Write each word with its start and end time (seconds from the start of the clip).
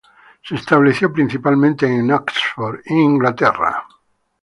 Se 0.43 0.55
estableció 0.55 1.13
principalmente 1.13 1.85
en 1.85 2.11
Oxford, 2.11 2.79
Inglaterra. 2.87 3.85